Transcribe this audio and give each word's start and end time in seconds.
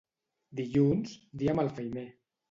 Dilluns, 0.59 1.13
dia 1.41 1.55
malfeiner. 1.59 2.07